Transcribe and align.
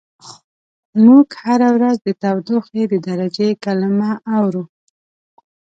موږ 1.05 1.27
هره 1.45 1.69
ورځ 1.75 1.97
د 2.05 2.09
تودوخې 2.21 2.83
د 2.91 2.93
درجې 3.07 3.49
کلمه 3.63 4.11
اورو. 4.35 4.63